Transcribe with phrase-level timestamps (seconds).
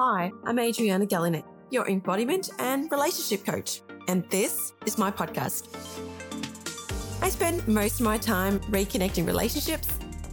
[0.00, 5.66] Hi, I'm Adriana Galinec, your embodiment and relationship coach, and this is my podcast.
[7.20, 9.88] I spend most of my time reconnecting relationships,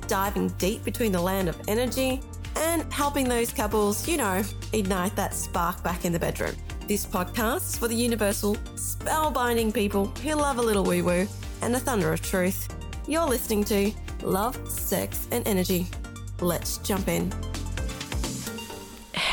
[0.05, 2.21] diving deep between the land of energy,
[2.57, 6.53] and helping those couples, you know, ignite that spark back in the bedroom.
[6.87, 11.27] This podcast is for the universal, spellbinding people who love a little woo woo
[11.63, 12.71] and the thunder of truth.
[13.07, 13.91] You're listening to
[14.21, 15.87] Love, Sex, and Energy.
[16.39, 17.33] Let's jump in.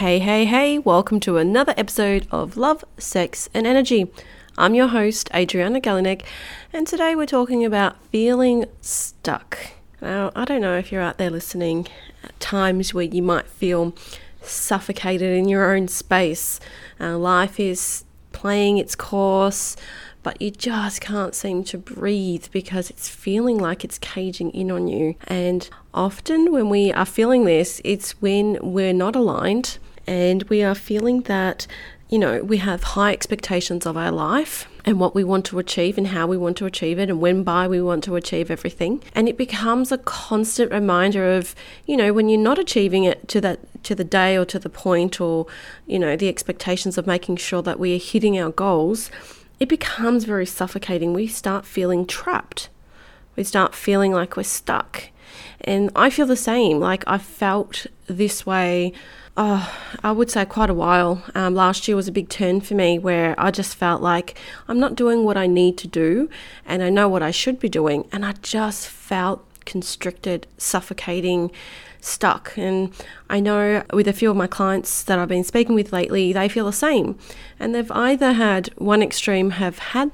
[0.03, 4.11] Hey, hey, hey, welcome to another episode of Love, Sex, and Energy.
[4.59, 6.23] I'm your host, Adriana Galinec,
[6.73, 9.59] and today we're talking about feeling stuck.
[10.01, 11.87] Now, I don't know if you're out there listening
[12.25, 13.95] at times where you might feel
[14.41, 16.59] suffocated in your own space.
[16.99, 19.77] Uh, life is playing its course,
[20.25, 24.89] but you just can't seem to breathe because it's feeling like it's caging in on
[24.89, 25.15] you.
[25.29, 30.75] And often, when we are feeling this, it's when we're not aligned and we are
[30.75, 31.67] feeling that,
[32.09, 35.97] you know, we have high expectations of our life and what we want to achieve
[35.97, 39.03] and how we want to achieve it and when by we want to achieve everything.
[39.15, 41.55] And it becomes a constant reminder of,
[41.87, 44.69] you know, when you're not achieving it to that to the day or to the
[44.69, 45.47] point or,
[45.87, 49.11] you know, the expectations of making sure that we are hitting our goals,
[49.59, 51.13] it becomes very suffocating.
[51.13, 52.69] We start feeling trapped.
[53.37, 55.05] We start feeling like we're stuck.
[55.63, 56.81] And I feel the same.
[56.81, 58.93] Like I felt this way
[59.37, 61.23] oh, I would say quite a while.
[61.35, 64.79] Um, last year was a big turn for me where I just felt like I'm
[64.79, 66.29] not doing what I need to do
[66.67, 68.09] and I know what I should be doing.
[68.13, 71.51] And I just felt constricted, suffocating,
[72.01, 72.57] stuck.
[72.57, 72.93] And
[73.31, 76.49] I know with a few of my clients that I've been speaking with lately, they
[76.49, 77.19] feel the same.
[77.59, 80.11] And they've either had one extreme have had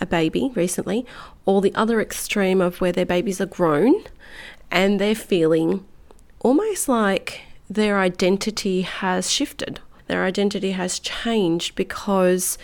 [0.00, 1.06] a baby recently,
[1.44, 4.04] or the other extreme of where their babies are grown
[4.70, 5.84] and they're feeling
[6.40, 7.42] almost like
[7.74, 9.80] their identity has shifted.
[10.06, 12.58] Their identity has changed because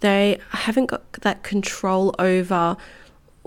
[0.00, 2.76] they haven't got that control over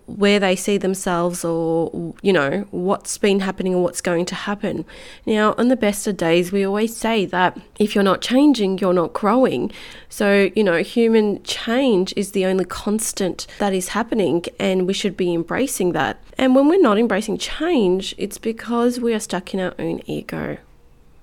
[0.06, 4.84] where they see themselves or you know what's been happening and what's going to happen.
[5.28, 8.92] Now on the best of days we always say that if you're not changing you're
[8.92, 9.72] not growing.
[10.10, 15.16] So you know human change is the only constant that is happening and we should
[15.16, 16.20] be embracing that.
[16.40, 20.58] And when we're not embracing change it's because we are stuck in our own ego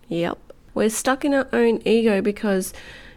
[0.09, 0.39] Yep.
[0.75, 2.73] We're stuck in our own ego because,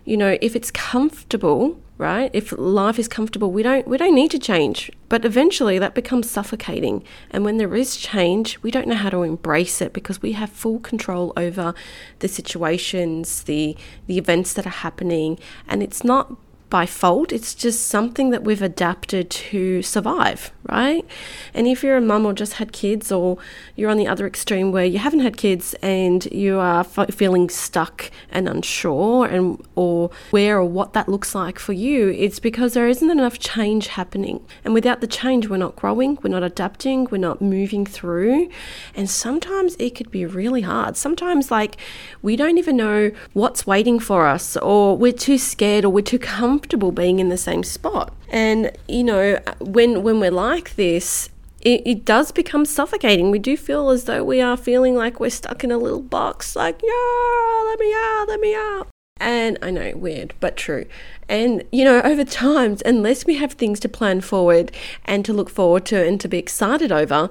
[0.05, 2.31] you know, if it's comfortable, right?
[2.33, 4.89] If life is comfortable, we don't we don't need to change.
[5.09, 7.03] But eventually that becomes suffocating.
[7.29, 10.49] And when there is change, we don't know how to embrace it because we have
[10.49, 11.73] full control over
[12.19, 13.75] the situations, the
[14.07, 16.35] the events that are happening, and it's not
[16.69, 17.31] by fault.
[17.31, 21.05] It's just something that we've adapted to survive, right?
[21.53, 23.37] And if you're a mum or just had kids, or
[23.75, 27.49] you're on the other extreme where you haven't had kids and you are f- feeling
[27.49, 32.73] stuck and unsure, and or where or what that looks like for you, it's because
[32.73, 34.45] there isn't enough change happening.
[34.63, 38.49] And without the change, we're not growing, we're not adapting, we're not moving through.
[38.95, 40.97] And sometimes it could be really hard.
[40.97, 41.77] Sometimes, like,
[42.21, 46.19] we don't even know what's waiting for us, or we're too scared, or we're too
[46.39, 48.13] comfortable comfortable being in the same spot.
[48.27, 51.29] And you know, when when we're like this,
[51.61, 53.31] it, it, does become suffocating.
[53.31, 56.55] We do feel as though we are feeling like we're stuck in a little box,
[56.55, 58.87] like, yeah, let me out, let me out.
[59.21, 60.85] And I know, weird, but true.
[61.27, 64.71] And, you know, over time, unless we have things to plan forward
[65.03, 67.29] and to look forward to and to be excited over,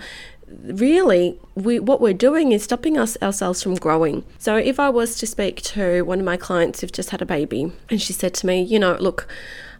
[0.62, 4.24] really we what we're doing is stopping us ourselves from growing.
[4.38, 7.26] So if I was to speak to one of my clients who've just had a
[7.26, 9.26] baby and she said to me, you know, look,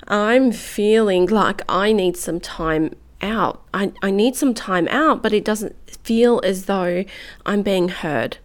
[0.06, 3.62] I'm feeling like I need some time out.
[3.75, 7.05] I, I need some time out, but it doesn't feel as though
[7.45, 8.39] I'm being heard.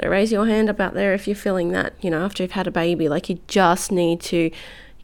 [0.00, 2.52] So raise your hand up out there if you're feeling that, you know, after you've
[2.52, 4.50] had a baby, like you just need to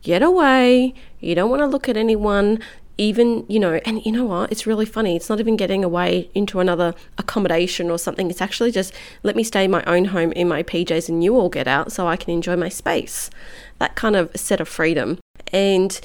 [0.02, 0.94] get away.
[1.20, 2.60] You don't want to look at anyone
[3.00, 4.52] even, you know, and you know what?
[4.52, 5.16] It's really funny.
[5.16, 8.30] It's not even getting away into another accommodation or something.
[8.30, 11.34] It's actually just let me stay in my own home in my PJs and you
[11.34, 13.30] all get out so I can enjoy my space.
[13.78, 15.18] That kind of set of freedom.
[15.50, 15.98] And,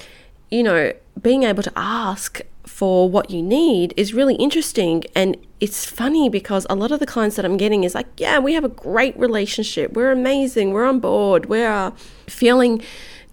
[0.49, 5.03] you know, being able to ask for what you need is really interesting.
[5.13, 8.39] And it's funny because a lot of the clients that I'm getting is like, yeah,
[8.39, 9.91] we have a great relationship.
[9.91, 10.71] We're amazing.
[10.71, 11.47] We're on board.
[11.47, 11.91] We're
[12.27, 12.81] feeling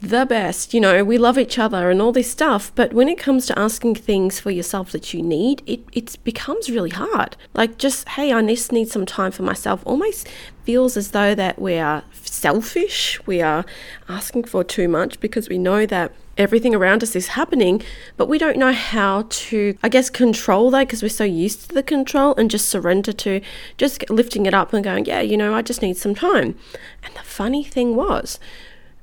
[0.02, 2.72] the best, you know, we love each other and all this stuff.
[2.74, 6.68] But when it comes to asking things for yourself that you need, it, it becomes
[6.68, 7.36] really hard.
[7.54, 10.28] Like just, hey, I just need some time for myself almost
[10.64, 13.24] feels as though that we are selfish.
[13.26, 13.64] We are
[14.08, 17.80] asking for too much because we know that everything around us is happening,
[18.16, 21.74] but we don't know how to, I guess, control that because we're so used to
[21.74, 23.40] the control and just surrender to
[23.76, 26.58] just lifting it up and going, yeah, you know, I just need some time.
[27.04, 28.40] And the funny thing was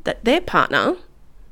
[0.09, 0.95] that their partner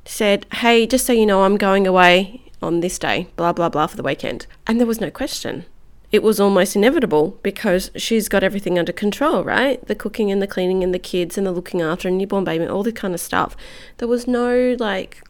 [0.04, 3.86] said, hey, just so you know, I'm going away on this day, blah, blah, blah,
[3.86, 4.48] for the weekend.
[4.66, 5.66] And there was no question
[6.10, 9.86] it was almost inevitable because she's got everything under control, right?
[9.88, 12.66] The cooking and the cleaning and the kids and the looking after a newborn baby,
[12.66, 13.58] all this kind of stuff.
[13.98, 15.22] There was no like,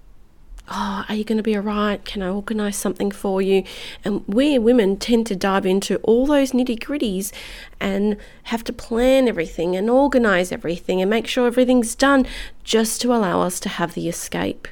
[0.69, 2.03] oh, are you going to be all right?
[2.03, 3.63] Can I organize something for you?
[4.03, 7.31] And we women tend to dive into all those nitty gritties
[7.79, 12.25] and have to plan everything and organize everything and make sure everything's done
[12.63, 14.67] just to allow us to have the escape.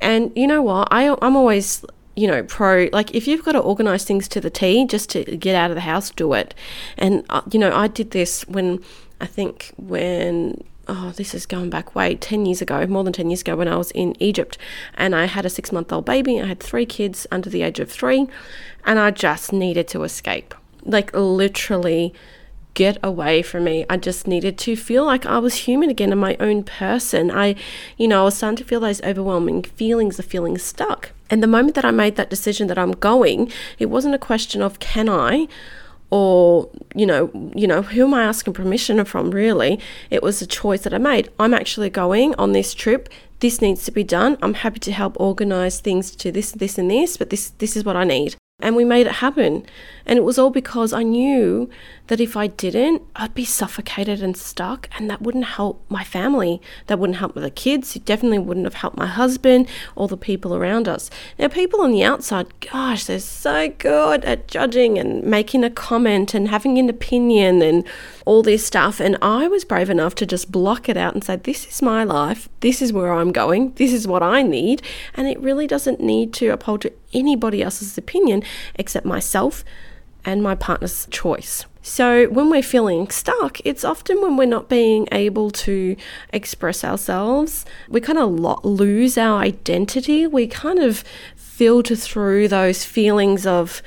[0.00, 0.88] And you know what?
[0.90, 1.84] I, I'm always
[2.14, 5.24] you know, pro, like if you've got to organize things to the T just to
[5.36, 6.54] get out of the house, do it.
[6.98, 8.80] And, uh, you know, I did this when
[9.20, 13.30] I think when, oh, this is going back way 10 years ago, more than 10
[13.30, 14.58] years ago when I was in Egypt
[14.94, 16.40] and I had a six month old baby.
[16.40, 18.28] I had three kids under the age of three
[18.84, 20.54] and I just needed to escape.
[20.84, 22.12] Like literally
[22.74, 23.84] get away from me.
[23.88, 27.30] I just needed to feel like I was human again and my own person.
[27.30, 27.54] I,
[27.96, 31.12] you know, I was starting to feel those overwhelming feelings of feeling stuck.
[31.28, 34.62] And the moment that I made that decision that I'm going, it wasn't a question
[34.62, 35.48] of can I
[36.12, 39.80] or you know you know who am i asking permission from really?
[40.10, 41.30] It was a choice that i made.
[41.40, 43.08] I'm actually going on this trip.
[43.40, 44.36] This needs to be done.
[44.42, 47.84] I'm happy to help organize things to this this and this but this this is
[47.84, 49.66] what i need and we made it happen.
[50.06, 51.68] And it was all because I knew
[52.08, 56.60] that if I didn't, I'd be suffocated and stuck, and that wouldn't help my family.
[56.86, 57.94] That wouldn't help the kids.
[57.94, 61.10] It definitely wouldn't have helped my husband or the people around us.
[61.38, 66.34] Now, people on the outside, gosh, they're so good at judging and making a comment
[66.34, 67.86] and having an opinion and
[68.24, 69.00] all this stuff.
[69.00, 72.04] And I was brave enough to just block it out and say, This is my
[72.04, 72.48] life.
[72.60, 73.72] This is where I'm going.
[73.74, 74.82] This is what I need.
[75.14, 78.42] And it really doesn't need to uphold to anybody else's opinion
[78.74, 79.64] except myself
[80.24, 81.66] and my partner's choice.
[81.84, 85.96] So, when we're feeling stuck, it's often when we're not being able to
[86.32, 87.64] express ourselves.
[87.88, 90.28] We kind of lo- lose our identity.
[90.28, 91.02] We kind of
[91.34, 93.82] filter through those feelings of,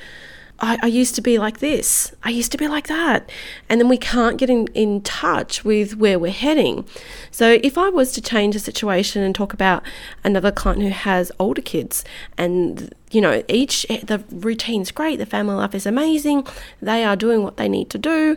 [0.58, 2.12] I, I, used to be like this.
[2.22, 3.30] I used to be like that.
[3.68, 6.86] And then we can't get in, in touch with where we're heading.
[7.30, 9.82] So, if I was to change the situation and talk about
[10.24, 12.04] another client who has older kids,
[12.38, 16.46] and you know, each the routine's great, the family life is amazing,
[16.80, 18.36] they are doing what they need to do,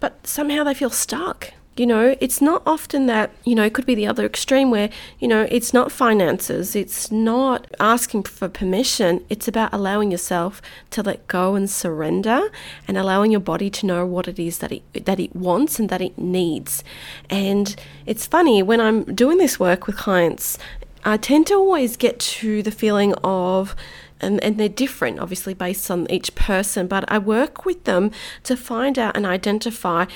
[0.00, 1.52] but somehow they feel stuck.
[1.76, 4.88] You know, it's not often that, you know, it could be the other extreme where,
[5.18, 11.02] you know, it's not finances, it's not asking for permission, it's about allowing yourself to
[11.02, 12.50] let go and surrender
[12.88, 15.90] and allowing your body to know what it is that it that it wants and
[15.90, 16.82] that it needs.
[17.28, 17.76] And
[18.06, 20.58] it's funny when I'm doing this work with clients,
[21.04, 23.76] I tend to always get to the feeling of
[24.20, 26.86] and, and they're different, obviously, based on each person.
[26.86, 28.10] But I work with them
[28.44, 30.06] to find out and identify,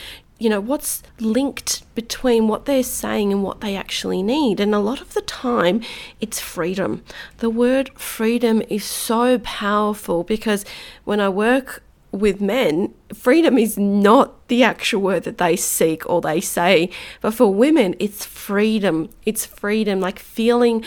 [0.40, 4.58] you know, what's linked between what they're saying and what they actually need.
[4.58, 5.82] And a lot of the time,
[6.18, 7.04] it's freedom.
[7.38, 10.64] The word freedom is so powerful because
[11.04, 16.22] when I work with men, freedom is not the actual word that they seek or
[16.22, 16.88] they say.
[17.20, 19.10] But for women, it's freedom.
[19.26, 20.84] It's freedom, like feeling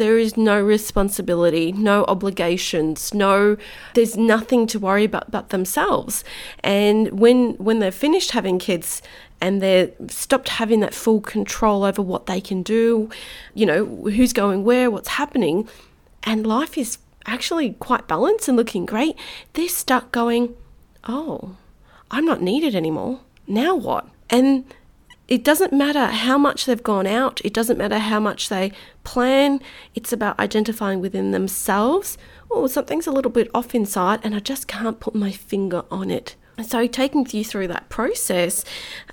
[0.00, 3.58] there is no responsibility, no obligations, no
[3.92, 6.24] there's nothing to worry about but themselves.
[6.64, 9.02] And when when they're finished having kids
[9.42, 13.10] and they're stopped having that full control over what they can do,
[13.52, 15.68] you know, who's going where, what's happening,
[16.22, 16.96] and life is
[17.26, 19.14] actually quite balanced and looking great,
[19.52, 20.56] they're stuck going,
[21.04, 21.56] "Oh,
[22.10, 23.20] I'm not needed anymore.
[23.46, 24.64] Now what?" And
[25.30, 28.72] it doesn't matter how much they've gone out, it doesn't matter how much they
[29.04, 29.60] plan,
[29.94, 32.18] it's about identifying within themselves,
[32.50, 36.10] oh, something's a little bit off inside and I just can't put my finger on
[36.10, 36.34] it.
[36.62, 38.64] So, taking you through that process,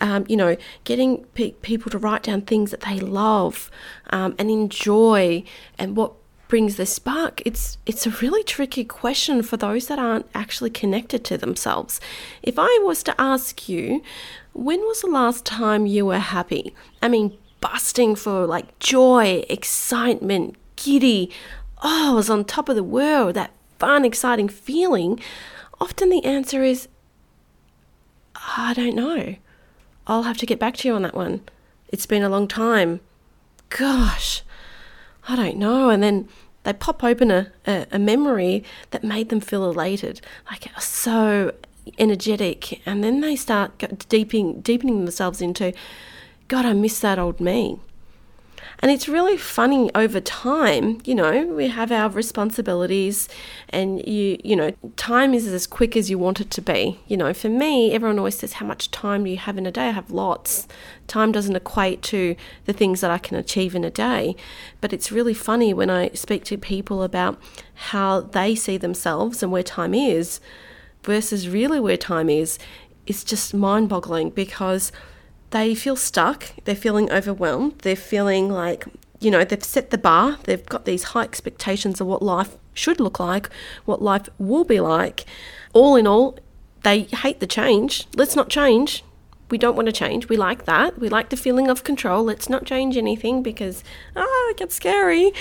[0.02, 3.72] um, you know, getting pe- people to write down things that they love
[4.10, 5.44] um, and enjoy
[5.78, 6.14] and what
[6.48, 11.24] brings the spark it's it's a really tricky question for those that aren't actually connected
[11.26, 12.00] to themselves.
[12.42, 14.02] If i was to ask you
[14.54, 16.74] when was the last time you were happy?
[17.02, 21.32] I mean busting for like joy excitement giddy.
[21.84, 25.20] Oh i was on top of the world that fun exciting feeling.
[25.80, 26.88] Often the answer is
[28.36, 29.36] i don't know.
[30.06, 31.42] I'll have to get back to you on that one.
[31.90, 33.02] It's been a long time.
[33.70, 34.44] Gosh
[35.28, 35.90] I don't know.
[35.90, 36.28] And then
[36.64, 41.54] they pop open a, a, a memory that made them feel elated, like so
[41.98, 42.82] energetic.
[42.86, 43.78] And then they start
[44.10, 45.74] deepening, deepening themselves into,
[46.48, 47.80] God, I miss that old me.
[48.80, 53.28] And it's really funny over time, you know, we have our responsibilities
[53.70, 57.00] and you you know, time is as quick as you want it to be.
[57.08, 59.72] You know, for me, everyone always says how much time do you have in a
[59.72, 59.88] day?
[59.88, 60.68] I have lots.
[61.08, 64.36] Time doesn't equate to the things that I can achieve in a day.
[64.82, 67.40] But it's really funny when I speak to people about
[67.74, 70.40] how they see themselves and where time is
[71.04, 72.60] versus really where time is.
[73.06, 74.92] It's just mind boggling because
[75.52, 78.86] they feel stuck, they're feeling overwhelmed, they're feeling like,
[79.20, 83.00] you know, they've set the bar, they've got these high expectations of what life should
[83.00, 83.50] look like,
[83.86, 85.26] what life will be like.
[85.74, 86.38] All in all,
[86.84, 88.08] they hate the change.
[88.16, 89.04] Let's not change.
[89.50, 90.28] We don't want to change.
[90.28, 91.00] We like that.
[91.00, 92.24] We like the feeling of control.
[92.24, 93.84] Let's not change anything because,
[94.16, 95.32] ah, it gets scary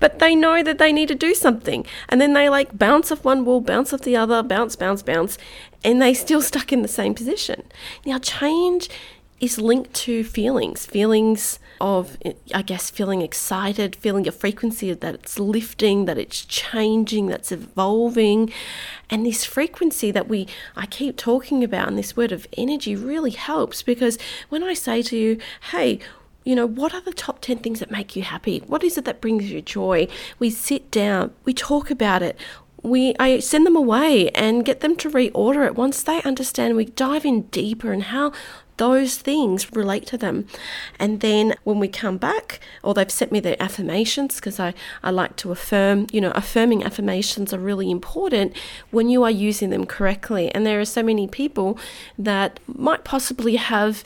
[0.00, 1.86] but they know that they need to do something.
[2.08, 5.38] And then they like bounce off one wall, bounce off the other, bounce, bounce, bounce,
[5.84, 7.62] and they still stuck in the same position.
[8.04, 8.88] Now, change
[9.38, 12.16] is linked to feelings feelings of
[12.54, 18.50] i guess feeling excited feeling a frequency that it's lifting that it's changing that's evolving
[19.10, 23.32] and this frequency that we i keep talking about and this word of energy really
[23.32, 25.38] helps because when i say to you
[25.72, 26.00] hey
[26.46, 28.62] you know, what are the top 10 things that make you happy?
[28.68, 30.06] What is it that brings you joy?
[30.38, 32.38] We sit down, we talk about it.
[32.84, 36.76] We, I send them away and get them to reorder it once they understand.
[36.76, 38.30] We dive in deeper and how
[38.76, 40.46] those things relate to them.
[40.98, 45.10] And then when we come back, or they've sent me their affirmations, because I, I
[45.10, 48.56] like to affirm, you know, affirming affirmations are really important
[48.90, 50.50] when you are using them correctly.
[50.54, 51.78] And there are so many people
[52.18, 54.04] that might possibly have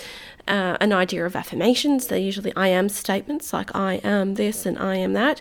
[0.48, 2.06] uh, an idea of affirmations.
[2.06, 5.40] They're usually I am statements, like I am this and I am that,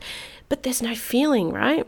[0.50, 1.86] but there's no feeling, right?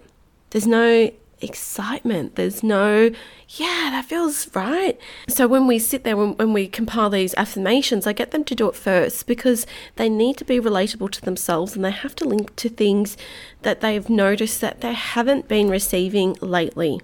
[0.51, 2.35] There's no excitement.
[2.35, 3.11] There's no,
[3.49, 4.97] yeah, that feels right.
[5.27, 8.55] So when we sit there, when, when we compile these affirmations, I get them to
[8.55, 12.27] do it first because they need to be relatable to themselves and they have to
[12.27, 13.17] link to things
[13.61, 17.01] that they've noticed that they haven't been receiving lately.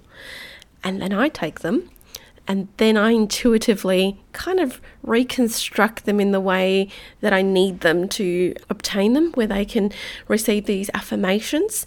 [0.83, 1.89] And then I take them
[2.47, 6.87] and then I intuitively kind of reconstruct them in the way
[7.19, 9.91] that I need them to obtain them, where they can
[10.29, 11.85] receive these affirmations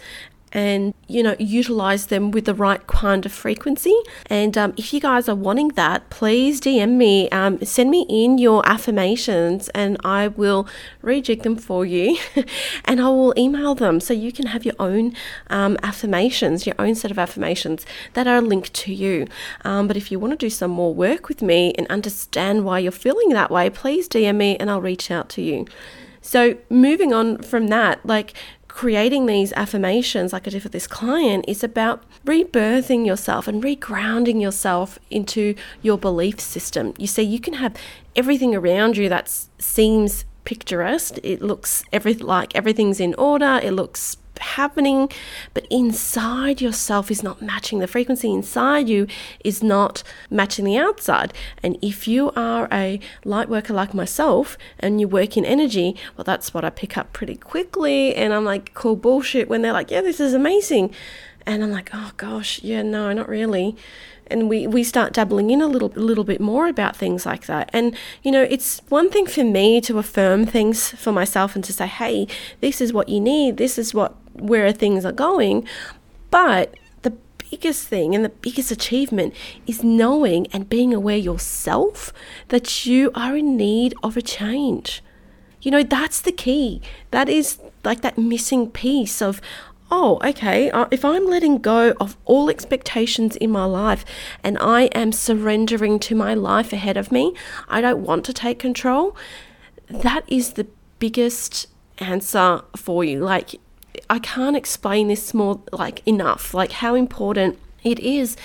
[0.53, 3.95] and you know utilize them with the right kind of frequency.
[4.27, 8.39] And um, if you guys are wanting that please dm me um, send me in
[8.39, 10.67] your affirmations and i will
[11.03, 12.19] rejig them for you
[12.85, 14.01] and i will email them.
[14.01, 15.15] So you can have your own
[15.49, 19.27] um, affirmations your own set of affirmations that are linked to you.
[19.65, 22.81] Um, but if you want to do some more work with me and understand why
[22.81, 25.67] you're feeling that way please dm me and i'll reach out to you.
[26.23, 28.35] So moving on from that like
[28.71, 34.41] creating these affirmations, like I did for this client, is about rebirthing yourself and regrounding
[34.41, 36.95] yourself into your belief system.
[36.97, 37.75] You see, you can have
[38.15, 41.19] everything around you that seems picturesque.
[41.23, 43.61] It looks every like everything's in order.
[43.63, 45.11] It looks happening,
[45.55, 47.79] but inside yourself is not matching.
[47.79, 49.07] The frequency inside you
[49.45, 51.33] is not matching the outside.
[51.63, 56.25] And if you are a light worker like myself and you work in energy, well,
[56.25, 58.15] that's what I pick up pretty quickly.
[58.15, 60.95] And I'm like, cool bullshit when they're like, yeah, this is amazing.
[61.47, 63.77] And I'm like, oh gosh, yeah, no, not really
[64.31, 67.47] and we, we start dabbling in a little a little bit more about things like
[67.47, 67.69] that.
[67.73, 71.73] And you know, it's one thing for me to affirm things for myself and to
[71.73, 72.29] say, "Hey,
[72.61, 73.57] this is what you need.
[73.57, 75.67] This is what where things are going."
[76.31, 77.13] But the
[77.51, 79.35] biggest thing and the biggest achievement
[79.67, 82.13] is knowing and being aware yourself
[82.49, 85.03] that you are in need of a change.
[85.63, 86.81] You know, that's the key.
[87.11, 89.41] That is like that missing piece of
[89.91, 94.05] oh, okay, uh, if I'm letting go of all expectations in my life
[94.43, 97.35] and I am surrendering to my life ahead of me,
[97.69, 99.17] I don't want to take control,
[99.89, 100.69] that is the
[100.99, 101.67] biggest
[101.99, 103.21] answer for you.
[103.21, 103.57] Like,
[104.09, 108.37] I can't explain this more, like, enough, like, how important it is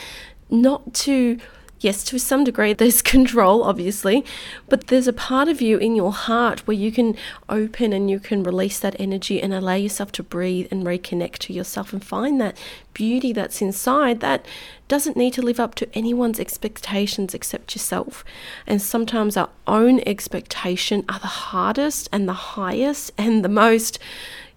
[0.50, 1.40] not to
[1.86, 4.26] yes, to some degree, there's control, obviously,
[4.68, 7.16] but there's a part of you in your heart where you can
[7.48, 11.54] open and you can release that energy and allow yourself to breathe and reconnect to
[11.54, 12.58] yourself and find that
[12.94, 14.46] beauty that's inside that
[14.88, 18.24] doesn't need to live up to anyone's expectations except yourself.
[18.66, 24.00] And sometimes our own expectation are the hardest and the highest and the most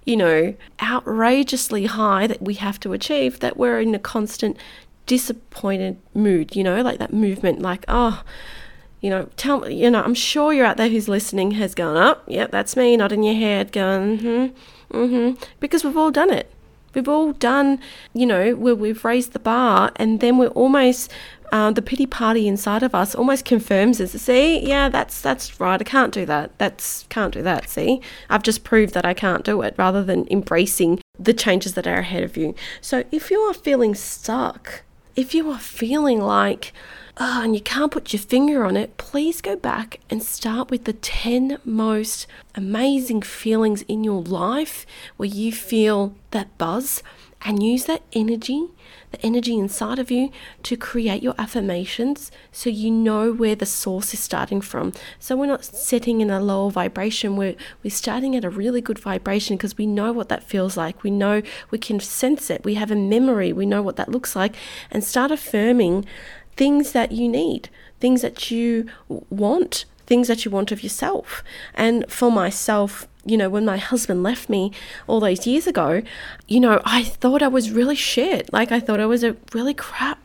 [0.05, 4.57] you know, outrageously high that we have to achieve, that we're in a constant
[5.07, 8.23] disappointed mood, you know, like that movement, like, oh,
[9.01, 11.97] you know, tell me, you know, I'm sure you're out there who's listening has gone
[11.97, 12.25] up.
[12.27, 14.53] Oh, yep, that's me, not in your head, going, mm
[14.91, 16.51] hmm, mm hmm, because we've all done it.
[16.95, 17.81] We've all done,
[18.15, 21.13] you know, where we've raised the bar and then we're almost
[21.53, 24.13] uh, the pity party inside of us almost confirms us.
[24.13, 25.81] See, yeah, that's that's right.
[25.81, 26.57] I can't do that.
[26.59, 27.69] That's can't do that.
[27.69, 31.87] See, I've just proved that I can't do it, rather than embracing the changes that
[31.87, 32.55] are ahead of you.
[32.81, 34.83] So if you are feeling stuck,
[35.19, 36.73] if you are feeling like
[37.17, 40.85] oh, and you can't put your finger on it, please go back and start with
[40.85, 47.03] the 10 most amazing feelings in your life where you feel that buzz
[47.43, 48.69] and use that energy
[49.11, 50.31] the energy inside of you
[50.63, 54.93] to create your affirmations so you know where the source is starting from.
[55.19, 58.99] So we're not setting in a lower vibration, we're, we're starting at a really good
[58.99, 61.03] vibration because we know what that feels like.
[61.03, 64.37] We know we can sense it, we have a memory, we know what that looks
[64.37, 64.55] like,
[64.91, 66.05] and start affirming
[66.57, 71.43] things that you need, things that you want, things that you want of yourself.
[71.75, 74.73] And for myself, you know, when my husband left me
[75.07, 76.03] all those years ago,
[76.47, 78.53] you know, I thought I was really shit.
[78.53, 80.19] Like, I thought I was a really crap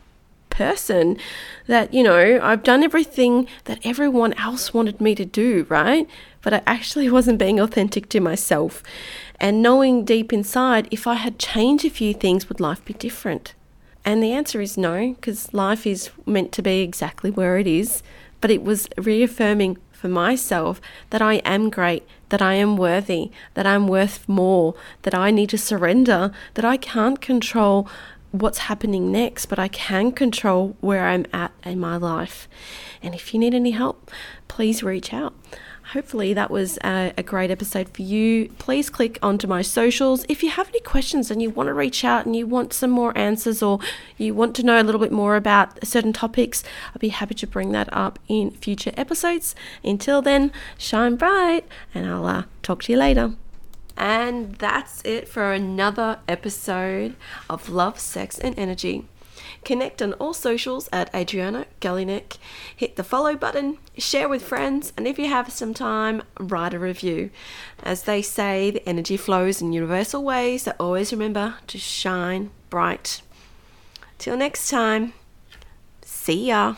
[0.50, 1.18] person
[1.66, 6.08] that, you know, I've done everything that everyone else wanted me to do, right?
[6.42, 8.82] But I actually wasn't being authentic to myself.
[9.40, 13.54] And knowing deep inside, if I had changed a few things, would life be different?
[14.04, 18.02] And the answer is no, because life is meant to be exactly where it is.
[18.40, 23.66] But it was reaffirming for myself that I am great, that I am worthy, that
[23.66, 27.88] I'm worth more, that I need to surrender, that I can't control
[28.30, 32.48] what's happening next, but I can control where I'm at in my life.
[33.02, 34.10] And if you need any help,
[34.46, 35.32] please reach out.
[35.92, 38.48] Hopefully, that was a, a, great episode for you.
[38.58, 40.24] Please click onto my socials.
[40.28, 42.90] If you have any questions and you want to reach out and you want some
[42.90, 43.78] more answers or
[44.16, 47.46] you want to know a little bit more about certain topics, I'll be happy to
[47.46, 49.54] bring that up in future episodes.
[49.84, 53.34] Until then, shine bright and I'll uh, talk to you later.
[53.96, 57.14] And that's it for another episode
[57.48, 59.04] of Love, Sex, and Energy.
[59.64, 62.38] Connect on all socials at Adriana Galinec.
[62.74, 66.78] Hit the follow button, share with friends, and if you have some time, write a
[66.78, 67.30] review.
[67.82, 73.22] As they say, the energy flows in universal ways, so always remember to shine bright.
[74.18, 75.12] Till next time,
[76.02, 76.76] see ya.